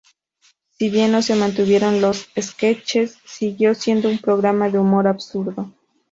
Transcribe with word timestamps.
Si 0.79 0.89
bien 0.89 1.11
no 1.11 1.21
se 1.21 1.35
mantuvieron 1.35 2.01
los 2.01 2.27
"sketches", 2.35 3.19
siguió 3.23 3.75
siendo 3.75 4.09
un 4.09 4.17
programa 4.17 4.67
de 4.67 4.79
humor 4.79 5.05
absurdo. 5.07 5.71